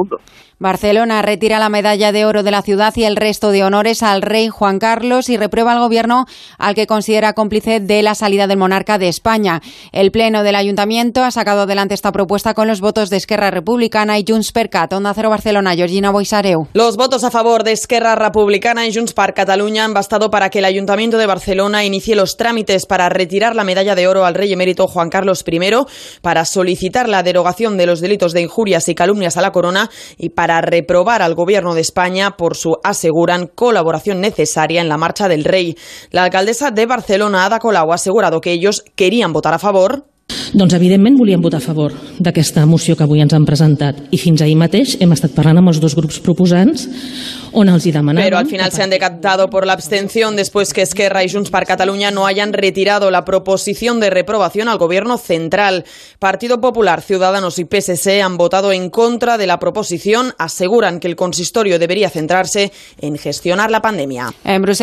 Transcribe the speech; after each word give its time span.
mundo. 0.00 0.16
Barcelona 0.58 1.22
retira 1.22 1.58
la 1.58 1.70
medalla 1.70 2.12
de 2.12 2.26
oro 2.26 2.42
de 2.42 2.50
la 2.50 2.60
ciudad 2.60 2.92
y 2.94 3.04
el 3.04 3.16
resto 3.16 3.50
de 3.50 3.64
honores 3.64 4.02
al 4.02 4.20
rey 4.20 4.48
Juan 4.48 4.78
Carlos 4.78 5.30
y 5.30 5.38
reprueba 5.38 5.72
al 5.72 5.78
gobierno 5.78 6.26
al 6.58 6.74
que 6.74 6.86
considera 6.86 7.32
cómplice 7.32 7.80
de 7.80 8.02
la 8.02 8.14
salida 8.14 8.46
del 8.46 8.58
monarca 8.58 8.98
de 8.98 9.08
España. 9.08 9.62
El 9.92 10.10
pleno 10.10 10.42
del 10.42 10.56
ayuntamiento 10.56 11.24
ha 11.24 11.30
sacado 11.30 11.62
adelante 11.62 11.94
esta 11.94 12.12
propuesta 12.12 12.52
con 12.52 12.68
los 12.68 12.82
votos 12.82 13.08
de 13.08 13.16
Esquerra 13.16 13.50
Republicana 13.50 14.18
y 14.18 14.24
Junts 14.26 14.52
per 14.52 14.68
Cat. 14.68 14.92
Onda 14.92 15.14
Cero 15.14 15.30
Barcelona, 15.30 15.74
Georgina 15.74 16.10
Boisareu. 16.10 16.68
Los 16.74 16.96
votos 16.96 17.24
a 17.24 17.30
favor 17.30 17.64
de 17.64 17.72
Esquerra 17.72 18.14
Republicana 18.14 18.86
y 18.86 18.94
Junts 18.94 19.14
per 19.14 19.32
Cataluña 19.32 19.84
han 19.84 19.94
bastado 19.94 20.30
para 20.30 20.50
que 20.50 20.58
el 20.58 20.66
ayuntamiento 20.66 21.16
de 21.16 21.26
Barcelona 21.26 21.84
inicie 21.84 22.14
los 22.14 22.36
trámites 22.36 22.84
para 22.84 23.08
retirar 23.08 23.56
la 23.56 23.64
medalla 23.64 23.94
de 23.94 24.08
oro 24.08 24.26
al 24.26 24.34
rey 24.34 24.52
emérito 24.52 24.86
Juan 24.86 25.08
Carlos 25.08 25.42
I, 25.46 25.60
para 26.20 26.44
solicitar 26.44 27.08
la 27.08 27.22
derogación 27.22 27.78
de 27.78 27.86
los 27.86 28.00
delitos 28.00 28.32
de 28.32 28.42
injurias 28.42 28.88
y 28.88 28.94
calumnias 28.94 29.36
a 29.36 29.42
la 29.42 29.52
corona 29.52 29.89
y 30.16 30.30
para 30.30 30.60
reprobar 30.60 31.22
al 31.22 31.34
Gobierno 31.34 31.74
de 31.74 31.80
España 31.80 32.36
por 32.36 32.56
su, 32.56 32.78
aseguran, 32.82 33.46
colaboración 33.46 34.20
necesaria 34.20 34.80
en 34.80 34.88
la 34.88 34.96
marcha 34.96 35.28
del 35.28 35.44
rey. 35.44 35.76
La 36.10 36.24
alcaldesa 36.24 36.70
de 36.70 36.86
Barcelona, 36.86 37.44
Ada 37.44 37.58
Colau, 37.58 37.92
ha 37.92 37.94
asegurado 37.94 38.40
que 38.40 38.52
ellos 38.52 38.84
querían 38.96 39.32
votar 39.32 39.54
a 39.54 39.58
favor, 39.58 40.06
doncs, 40.52 40.74
evidentment, 40.74 41.18
volíem 41.18 41.40
votar 41.40 41.60
a 41.60 41.64
favor 41.64 41.94
d'aquesta 42.18 42.66
moció 42.66 42.96
que 42.96 43.04
avui 43.04 43.22
ens 43.22 43.34
han 43.36 43.46
presentat 43.48 44.00
i 44.10 44.18
fins 44.18 44.42
ahir 44.42 44.56
mateix 44.60 44.96
hem 45.00 45.12
estat 45.12 45.34
parlant 45.36 45.60
amb 45.60 45.72
els 45.72 45.80
dos 45.82 45.96
grups 45.98 46.20
proposants 46.24 46.88
on 47.52 47.68
els 47.68 47.86
hi 47.86 47.92
demanàvem... 47.94 48.28
Pero 48.28 48.38
al 48.38 48.46
final 48.46 48.70
se 48.72 48.82
han 48.82 48.90
decantado 48.90 49.48
por 49.50 49.66
la 49.66 49.72
abstención 49.72 50.36
después 50.36 50.72
que 50.72 50.82
Esquerra 50.82 51.24
y 51.24 51.28
Junts 51.28 51.50
per 51.50 51.66
Catalunya 51.66 52.10
no 52.10 52.26
hayan 52.26 52.52
retirado 52.52 53.10
la 53.10 53.24
proposición 53.24 54.00
de 54.00 54.10
reprobación 54.10 54.68
al 54.68 54.78
gobierno 54.78 55.18
central. 55.18 55.84
Partido 56.18 56.60
Popular, 56.60 57.02
Ciudadanos 57.02 57.58
y 57.58 57.64
PSC 57.64 58.22
han 58.22 58.36
votado 58.36 58.72
en 58.72 58.90
contra 58.90 59.38
de 59.38 59.46
la 59.46 59.58
proposición. 59.58 60.32
Aseguran 60.38 61.00
que 61.00 61.08
el 61.08 61.16
consistorio 61.16 61.78
debería 61.78 62.10
centrarse 62.10 62.72
en 63.00 63.18
gestionar 63.18 63.70
la 63.70 63.82
pandemia. 63.82 64.32
En 64.44 64.62
Bruselas 64.62 64.80